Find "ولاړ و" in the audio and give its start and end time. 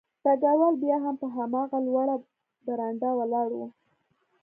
3.19-3.61